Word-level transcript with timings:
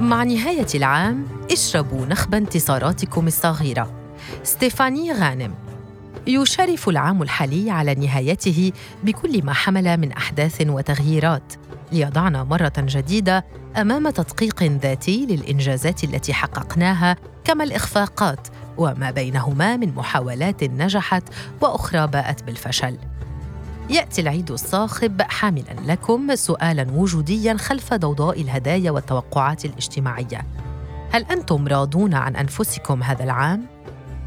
ومع 0.00 0.24
نهاية 0.24 0.66
العام 0.74 1.26
اشربوا 1.52 2.06
نخب 2.06 2.34
انتصاراتكم 2.34 3.26
الصغيرة. 3.26 3.92
ستيفاني 4.42 5.12
غانم. 5.12 5.54
يشرف 6.26 6.88
العام 6.88 7.22
الحالي 7.22 7.70
على 7.70 7.94
نهايته 7.94 8.72
بكل 9.04 9.44
ما 9.44 9.52
حمل 9.52 9.96
من 9.96 10.12
أحداث 10.12 10.60
وتغييرات. 10.68 11.52
ليضعنا 11.92 12.44
مرة 12.44 12.72
جديدة 12.78 13.44
أمام 13.76 14.10
تدقيق 14.10 14.62
ذاتي 14.62 15.26
للإنجازات 15.26 16.04
التي 16.04 16.32
حققناها 16.34 17.16
كما 17.44 17.64
الإخفاقات 17.64 18.48
وما 18.78 19.10
بينهما 19.10 19.76
من 19.76 19.94
محاولات 19.94 20.64
نجحت 20.64 21.22
وأخرى 21.60 22.06
باءت 22.06 22.42
بالفشل. 22.42 22.98
يأتي 23.90 24.20
العيد 24.20 24.50
الصاخب 24.50 25.22
حاملا 25.22 25.74
لكم 25.86 26.34
سؤالا 26.34 26.86
وجوديا 26.92 27.56
خلف 27.56 27.94
ضوضاء 27.94 28.40
الهدايا 28.40 28.90
والتوقعات 28.90 29.64
الاجتماعية. 29.64 30.46
هل 31.10 31.24
أنتم 31.24 31.68
راضون 31.68 32.14
عن 32.14 32.36
أنفسكم 32.36 33.02
هذا 33.02 33.24
العام؟ 33.24 33.66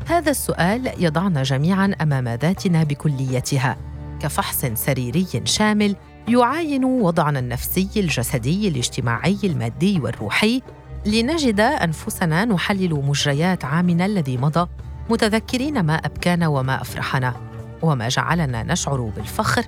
هذا 0.07 0.31
السؤال 0.31 0.91
يضعنا 0.97 1.43
جميعا 1.43 1.95
أمام 2.01 2.27
ذاتنا 2.27 2.83
بكليتها. 2.83 3.77
كفحص 4.19 4.65
سريري 4.65 5.27
شامل 5.43 5.95
يعاين 6.27 6.85
وضعنا 6.85 7.39
النفسي 7.39 7.89
الجسدي 7.97 8.67
الاجتماعي 8.67 9.37
المادي 9.43 9.99
والروحي 9.99 10.61
لنجد 11.05 11.59
أنفسنا 11.59 12.45
نحلل 12.45 12.93
مجريات 12.93 13.65
عامنا 13.65 14.05
الذي 14.05 14.37
مضى 14.37 14.69
متذكرين 15.09 15.79
ما 15.79 15.95
أبكانا 15.95 16.47
وما 16.47 16.81
أفرحنا. 16.81 17.52
وما 17.83 18.07
جعلنا 18.07 18.63
نشعر 18.63 19.01
بالفخر 19.01 19.65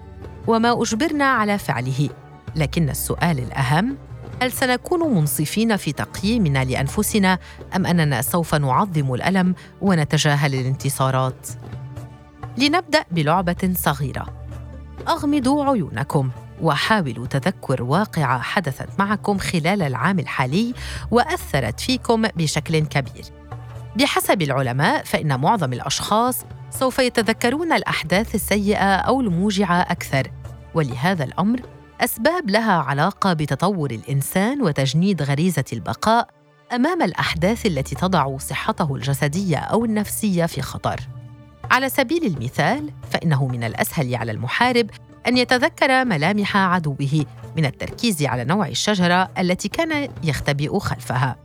وما 0.47 0.81
أجبرنا 0.81 1.25
على 1.25 1.57
فعله. 1.57 2.09
لكن 2.55 2.89
السؤال 2.89 3.39
الأهم 3.39 3.97
هل 4.41 4.51
سنكون 4.51 5.15
منصفين 5.15 5.77
في 5.77 5.91
تقييمنا 5.91 6.63
لأنفسنا 6.63 7.39
أم 7.75 7.85
أننا 7.85 8.21
سوف 8.21 8.55
نعظم 8.55 9.13
الألم 9.13 9.55
ونتجاهل 9.81 10.53
الانتصارات؟ 10.53 11.47
لنبدأ 12.57 13.05
بلعبة 13.11 13.73
صغيرة. 13.75 14.25
أغمضوا 15.07 15.65
عيونكم 15.65 16.29
وحاولوا 16.61 17.27
تذكر 17.27 17.83
واقعه 17.83 18.39
حدثت 18.41 18.89
معكم 18.99 19.37
خلال 19.37 19.81
العام 19.81 20.19
الحالي 20.19 20.73
وأثرت 21.11 21.79
فيكم 21.79 22.21
بشكل 22.21 22.79
كبير. 22.79 23.25
بحسب 23.95 24.41
العلماء 24.41 25.03
فإن 25.03 25.39
معظم 25.39 25.73
الأشخاص 25.73 26.45
سوف 26.79 26.99
يتذكرون 26.99 27.73
الأحداث 27.73 28.35
السيئة 28.35 28.95
أو 28.95 29.21
الموجعة 29.21 29.81
أكثر. 29.81 30.31
ولهذا 30.73 31.23
الأمر 31.23 31.61
أسباب 32.01 32.49
لها 32.49 32.73
علاقة 32.73 33.33
بتطور 33.33 33.91
الإنسان 33.91 34.61
وتجنيد 34.61 35.21
غريزة 35.21 35.63
البقاء 35.73 36.27
أمام 36.73 37.01
الأحداث 37.01 37.65
التي 37.65 37.95
تضع 37.95 38.37
صحته 38.37 38.95
الجسدية 38.95 39.57
أو 39.57 39.85
النفسية 39.85 40.45
في 40.45 40.61
خطر. 40.61 40.99
على 41.71 41.89
سبيل 41.89 42.25
المثال 42.25 42.91
فإنه 43.11 43.47
من 43.47 43.63
الأسهل 43.63 44.15
على 44.15 44.31
المحارب 44.31 44.89
أن 45.27 45.37
يتذكر 45.37 46.05
ملامح 46.05 46.57
عدوه 46.57 47.25
من 47.57 47.65
التركيز 47.65 48.23
على 48.23 48.43
نوع 48.43 48.67
الشجرة 48.67 49.29
التي 49.39 49.67
كان 49.67 50.09
يختبئ 50.23 50.79
خلفها. 50.79 51.35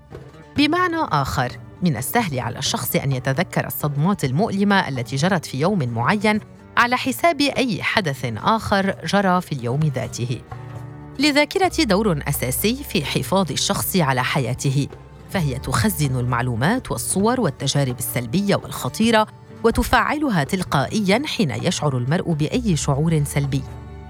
بمعنى 0.56 0.96
آخر 0.96 1.52
من 1.82 1.96
السهل 1.96 2.40
على 2.40 2.58
الشخص 2.58 2.96
أن 2.96 3.12
يتذكر 3.12 3.66
الصدمات 3.66 4.24
المؤلمة 4.24 4.88
التي 4.88 5.16
جرت 5.16 5.46
في 5.46 5.60
يوم 5.60 5.88
معين 5.88 6.40
على 6.76 6.96
حساب 6.96 7.40
أي 7.40 7.82
حدث 7.82 8.32
آخر 8.36 8.96
جرى 9.04 9.40
في 9.40 9.52
اليوم 9.52 9.80
ذاته. 9.80 10.40
للذاكره 11.18 11.84
دور 11.84 12.22
أساسي 12.28 12.84
في 12.84 13.04
حفاظ 13.04 13.52
الشخص 13.52 13.96
على 13.96 14.24
حياته 14.24 14.88
فهي 15.30 15.58
تخزن 15.58 16.18
المعلومات 16.18 16.90
والصور 16.90 17.40
والتجارب 17.40 17.98
السلبية 17.98 18.56
والخطيرة 18.56 19.26
وتفعلها 19.64 20.44
تلقائيا 20.44 21.22
حين 21.26 21.50
يشعر 21.50 21.96
المرء 21.98 22.32
بأي 22.32 22.76
شعور 22.76 23.24
سلبي. 23.24 23.62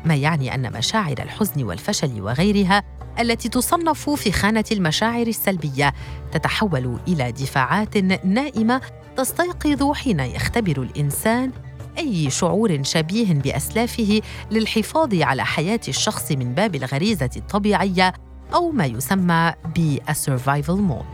ما 0.05 0.15
يعني 0.15 0.55
أن 0.55 0.73
مشاعر 0.73 1.17
الحزن 1.19 1.63
والفشل 1.63 2.21
وغيرها 2.21 2.83
التي 3.21 3.49
تصنف 3.49 4.11
في 4.11 4.33
خانة 4.33 4.65
المشاعر 4.73 5.27
السلبية. 5.27 5.95
تتحول 6.33 6.99
إلى 7.09 7.33
دفاعات 7.33 7.97
نائمة 8.25 8.81
تستيقظ 9.17 9.93
حين 9.93 10.21
يختبر 10.21 10.83
الإنسان 10.83 11.51
أي 11.99 12.31
شعور 12.31 12.83
شبيه 12.83 13.35
بأسلافه 13.35 14.21
للحفاظ 14.51 15.15
على 15.15 15.45
حياة 15.45 15.81
الشخص 15.89 16.33
من 16.33 16.55
باب 16.55 16.75
الغريزة 16.75 17.31
الطبيعية 17.37 18.13
أو 18.55 18.71
ما 18.71 18.87
يسمى 18.87 19.53
بال 19.77 19.97
survival 19.97 20.77
mode 20.77 21.05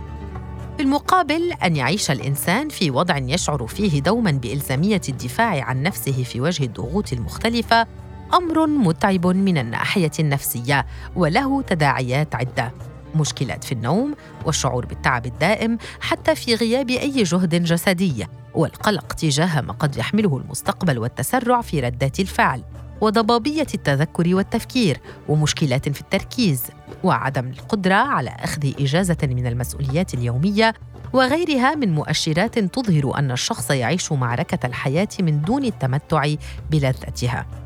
بالمقابل 0.78 1.52
أن 1.52 1.76
يعيش 1.76 2.10
الإنسان 2.10 2.68
في 2.68 2.90
وضع 2.90 3.16
يشعر 3.16 3.66
فيه 3.66 4.00
دوما 4.00 4.30
بإلزامية 4.30 5.00
الدفاع 5.08 5.64
عن 5.64 5.82
نفسه 5.82 6.22
في 6.22 6.40
وجه 6.40 6.64
الضغوط 6.64 7.12
المختلفة 7.12 7.86
أمر 8.34 8.66
متعب 8.66 9.26
من 9.26 9.58
الناحية 9.58 10.10
النفسية 10.20 10.86
وله 11.16 11.62
تداعيات 11.62 12.34
عدة. 12.34 12.72
مشكلات 13.14 13.64
في 13.64 13.72
النوم 13.72 14.14
والشعور 14.44 14.86
بالتعب 14.86 15.26
الدائم 15.26 15.78
حتى 16.00 16.34
في 16.34 16.54
غياب 16.54 16.90
أي 16.90 17.22
جهد 17.22 17.64
جسدي 17.64 18.26
والقلق 18.54 19.12
تجاه 19.12 19.60
ما 19.60 19.72
قد 19.72 19.96
يحمله 19.96 20.36
المستقبل 20.38 20.98
والتسرع 20.98 21.60
في 21.60 21.80
ردات 21.80 22.20
الفعل 22.20 22.62
وضبابية 23.00 23.66
التذكر 23.74 24.34
والتفكير 24.34 25.00
ومشكلات 25.28 25.88
في 25.88 26.00
التركيز 26.00 26.62
وعدم 27.04 27.48
القدرة 27.48 27.94
على 27.94 28.30
أخذ 28.30 28.72
إجازة 28.80 29.18
من 29.22 29.46
المسؤوليات 29.46 30.14
اليومية 30.14 30.74
وغيرها 31.12 31.74
من 31.74 31.94
مؤشرات 31.94 32.58
تظهر 32.58 33.18
أن 33.18 33.30
الشخص 33.30 33.70
يعيش 33.70 34.12
معركة 34.12 34.66
الحياة 34.66 35.08
من 35.20 35.42
دون 35.42 35.64
التمتع 35.64 36.34
بلذتها. 36.70 37.65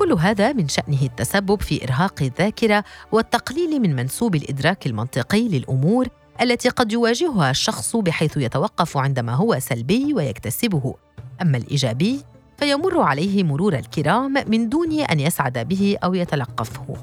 كل 0.00 0.12
هذا 0.12 0.52
من 0.52 0.68
شأنه 0.68 1.02
التسبب 1.02 1.62
في 1.62 1.84
إرهاق 1.84 2.22
الذاكرة 2.22 2.84
والتقليل 3.12 3.80
من 3.80 3.96
منسوب 3.96 4.34
الإدراك 4.34 4.86
المنطقي 4.86 5.48
للأمور 5.48 6.08
التي 6.42 6.68
قد 6.68 6.92
يواجهها 6.92 7.50
الشخص 7.50 7.96
بحيث 7.96 8.36
يتوقف 8.36 8.96
عندما 8.96 9.34
هو 9.34 9.58
سلبي 9.58 10.14
ويكتسبه. 10.14 10.94
أما 11.42 11.56
الإيجابي 11.56 12.20
فيمر 12.58 13.00
عليه 13.00 13.44
مرور 13.44 13.74
الكرام 13.74 14.34
من 14.46 14.68
دون 14.68 15.00
أن 15.00 15.20
يسعد 15.20 15.58
به 15.58 15.96
أو 16.04 16.14
يتلقفه. 16.14 16.96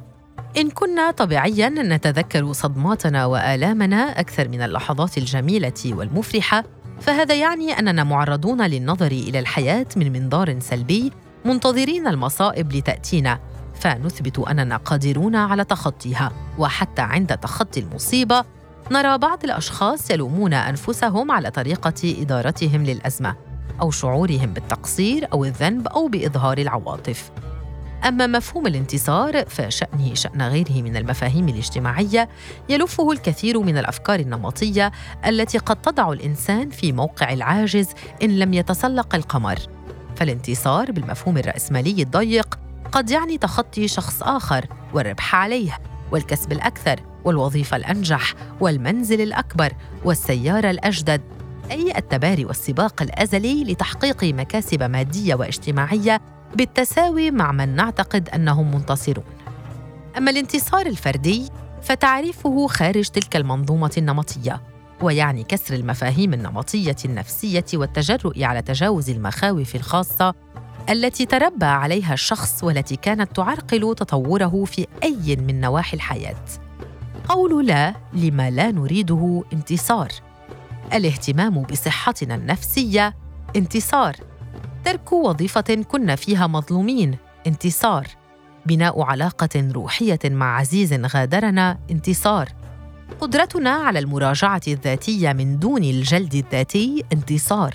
إن 0.57 0.69
كنا 0.69 1.11
طبيعياً 1.11 1.69
نتذكر 1.69 2.53
صدماتنا 2.53 3.25
وآلامنا 3.25 4.19
أكثر 4.19 4.47
من 4.47 4.61
اللحظات 4.61 5.17
الجميلة 5.17 5.85
والمفرحة 5.85 6.63
فهذا 7.01 7.35
يعني 7.35 7.79
أننا 7.79 8.03
معرضون 8.03 8.61
للنظر 8.61 9.11
إلى 9.11 9.39
الحياة 9.39 9.87
من 9.95 10.11
منظار 10.13 10.59
سلبي 10.59 11.11
منتظرين 11.47 12.07
المصائب 12.07 12.73
لتأتينا. 12.73 13.39
فنثبت 13.75 14.39
أننا 14.39 14.77
قادرون 14.77 15.35
على 15.35 15.63
تخطيها. 15.63 16.31
وحتى 16.57 17.01
عند 17.01 17.37
تخطي 17.37 17.79
المصيبة 17.79 18.43
نرى 18.91 19.17
بعض 19.17 19.43
الأشخاص 19.43 20.11
يلومون 20.11 20.53
أنفسهم 20.53 21.31
على 21.31 21.51
طريقة 21.51 22.15
إدارتهم 22.21 22.83
للأزمة 22.83 23.35
أو 23.81 23.91
شعورهم 23.91 24.53
بالتقصير 24.53 25.27
أو 25.33 25.45
الذنب 25.45 25.87
أو 25.87 26.07
بإظهار 26.07 26.57
العواطف. 26.57 27.31
أما 28.07 28.27
مفهوم 28.27 28.67
الانتصار 28.67 29.45
فشأنه 29.45 30.13
شأن 30.13 30.41
غيره 30.41 30.81
من 30.81 30.97
المفاهيم 30.97 31.49
الاجتماعية 31.49 32.29
يلفه 32.69 33.11
الكثير 33.11 33.59
من 33.59 33.77
الأفكار 33.77 34.19
النمطية 34.19 34.91
التي 35.27 35.57
قد 35.57 35.81
تضع 35.81 36.11
الإنسان 36.11 36.69
في 36.69 36.91
موقع 36.91 37.33
العاجز 37.33 37.87
إن 38.23 38.39
لم 38.39 38.53
يتسلق 38.53 39.15
القمر. 39.15 39.76
فالانتصار 40.17 40.91
بالمفهوم 40.91 41.37
الرأسمالي 41.37 42.01
الضيق 42.01 42.59
قد 42.91 43.09
يعني 43.09 43.37
تخطي 43.37 43.87
شخص 43.87 44.23
آخر 44.23 44.65
والربح 44.93 45.35
عليه 45.35 45.79
والكسب 46.11 46.51
الأكثر 46.51 46.99
والوظيفة 47.25 47.77
الأنجح 47.77 48.33
والمنزل 48.59 49.21
الأكبر 49.21 49.73
والسيارة 50.05 50.69
الأجدد 50.69 51.21
أي 51.71 51.97
التباري 51.97 52.45
والسباق 52.45 53.01
الأزلي 53.01 53.63
لتحقيق 53.63 54.23
مكاسب 54.23 54.83
مادية 54.83 55.35
واجتماعية 55.35 56.21
بالتساوي 56.55 57.31
مع 57.31 57.51
من 57.51 57.75
نعتقد 57.75 58.29
أنهم 58.29 58.75
منتصرون. 58.75 59.25
أما 60.17 60.31
الانتصار 60.31 60.85
الفردي 60.85 61.49
فتعريفه 61.81 62.67
خارج 62.67 63.07
تلك 63.09 63.35
المنظومة 63.35 63.91
النمطية. 63.97 64.61
ويعني 65.01 65.43
كسر 65.43 65.75
المفاهيم 65.75 66.33
النمطية 66.33 66.95
النفسية 67.05 67.65
والتجرؤ 67.73 68.43
على 68.43 68.61
تجاوز 68.61 69.09
المخاوف 69.09 69.75
الخاصة 69.75 70.33
التي 70.89 71.25
تربى 71.25 71.65
عليها 71.65 72.13
الشخص 72.13 72.63
والتي 72.63 72.95
كانت 72.95 73.35
تعرقل 73.35 73.95
تطوره 73.95 74.65
في 74.65 74.87
أي 75.03 75.35
من 75.35 75.61
نواحي 75.61 75.97
الحياة. 75.97 76.45
قول 77.29 77.67
لا 77.67 77.93
لما 78.13 78.49
لا 78.49 78.71
نريده 78.71 79.43
انتصار. 79.53 80.11
الاهتمام 80.93 81.61
بصحتنا 81.63 82.35
النفسية 82.35 83.15
انتصار. 83.55 84.15
ترك 84.85 85.13
وظيفة 85.13 85.83
كنا 85.87 86.15
فيها 86.15 86.47
مظلومين 86.47 87.17
انتصار. 87.47 88.07
بناء 88.65 89.01
علاقة 89.01 89.71
روحية 89.71 90.19
مع 90.25 90.57
عزيز 90.57 90.93
غادرنا 90.93 91.79
انتصار. 91.91 92.49
قدرتنا 93.19 93.69
على 93.69 93.99
المراجعة 93.99 94.61
الذاتية 94.67 95.33
من 95.33 95.59
دون 95.59 95.83
الجلد 95.83 96.35
الذاتي 96.35 97.03
انتصار. 97.13 97.73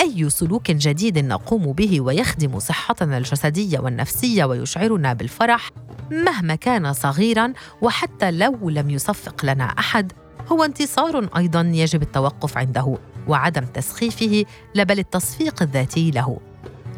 أي 0.00 0.30
سلوك 0.30 0.70
جديد 0.70 1.18
نقوم 1.18 1.72
به 1.72 2.00
ويخدم 2.00 2.58
صحتنا 2.58 3.18
الجسدية 3.18 3.78
والنفسية 3.78 4.44
ويشعرنا 4.44 5.12
بالفرح 5.12 5.70
مهما 6.10 6.54
كان 6.54 6.92
صغيرا 6.92 7.52
وحتى 7.82 8.30
لو 8.30 8.70
لم 8.70 8.90
يصفق 8.90 9.44
لنا 9.44 9.64
أحد 9.64 10.12
هو 10.48 10.64
انتصار 10.64 11.28
أيضا 11.36 11.60
يجب 11.60 12.02
التوقف 12.02 12.58
عنده 12.58 12.98
وعدم 13.28 13.64
تسخيفه 13.64 14.44
لا 14.74 14.82
بل 14.82 14.98
التصفيق 14.98 15.62
الذاتي 15.62 16.10
له. 16.10 16.40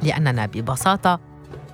لأننا 0.02 0.46
ببساطة 0.46 1.20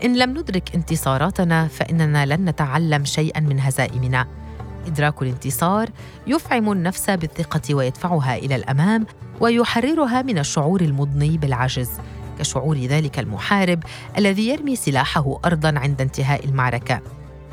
إن 0.05 0.17
لم 0.17 0.31
ندرك 0.31 0.75
انتصاراتنا 0.75 1.69
فإننا 1.69 2.27
لن 2.27 2.45
نتعلم 2.45 3.05
شيئا 3.05 3.41
من 3.41 3.61
هزائمنا. 3.61 4.44
إدراك 4.87 5.23
الانتصار 5.23 5.89
يفعم 6.27 6.73
النفس 6.73 7.11
بالثقة 7.11 7.75
ويدفعها 7.75 8.37
إلى 8.37 8.57
الأمام 8.57 9.07
ويحررها 9.41 10.23
من 10.23 10.39
الشعور 10.39 10.81
المضني 10.81 11.39
بالعجز. 11.39 11.91
كشعور 12.39 12.77
ذلك 12.79 13.19
المحارب 13.19 13.83
الذي 14.19 14.49
يرمي 14.49 14.77
سلاحه 14.77 15.41
ارضا 15.45 15.75
عند 15.77 16.01
انتهاء 16.01 16.45
المعركة. 16.45 17.01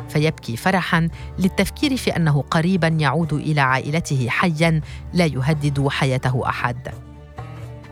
فيبكي 0.10 0.58
فرحا 0.58 1.10
للتفكير 1.40 1.98
في 1.98 2.16
أنه 2.16 2.42
قريبا 2.42 2.88
يعود 2.88 3.34
إلى 3.34 3.62
عائلته 3.62 4.30
حيا 4.30 4.82
لا 5.14 5.26
يهدد 5.26 5.88
حياته 5.88 6.50
أحد. 6.50 6.88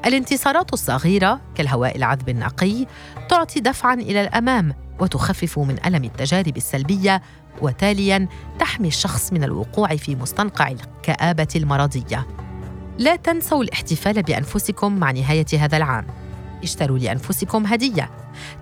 الانتصارات 0.06 0.74
الصغيرة 0.74 1.42
كالهواء 1.56 1.98
العذب 1.98 2.30
النقي 2.30 2.86
تعطي 3.30 3.60
دفعا 3.60 3.94
إلى 3.94 4.22
الأمام 4.22 4.74
وتخفف 5.00 5.60
من 5.60 5.78
ألم 5.86 6.04
التجارب 6.04 6.58
السلبية 6.58 7.22
وتاليا 7.62 8.28
تحمي 8.60 8.88
الشخص 8.88 9.34
من 9.34 9.44
الوقوع 9.44 9.96
في 9.96 10.16
مستنقع 10.16 10.68
الكآبة 10.72 11.48
المرضية. 11.56 12.28
لا 12.98 13.16
تنسوا 13.16 13.64
الاحتفال 13.64 14.24
بأنفسكم 14.24 15.00
مع 15.00 15.12
نهاية 15.12 15.46
هذا 15.60 15.78
العام. 15.78 16.08
اشتروا 16.64 16.98
لأنفسكم 16.98 17.66
هدية. 17.66 18.12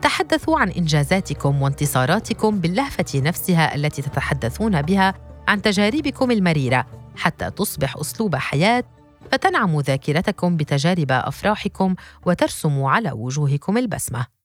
تحدثوا 0.02 0.60
عن 0.60 0.70
إنجازاتكم 0.70 1.62
وانتصاراتكم 1.62 2.60
باللهفة 2.60 3.06
نفسها 3.16 3.76
التي 3.76 4.02
تتحدثون 4.02 4.82
بها 4.82 5.14
عن 5.48 5.62
تجاربكم 5.62 6.32
المريرة 6.32 6.86
حتى 7.16 7.52
تصبح 7.52 7.98
أسلوب 7.98 8.36
حياة 8.36 8.84
فتنعم 9.32 9.80
ذاكرتكم 9.80 10.58
بتجارب 10.58 11.12
أفراحكم 11.12 11.96
وترسم 12.26 12.84
على 12.84 13.12
وجوهكم 13.12 13.78
البسمة. 13.78 14.37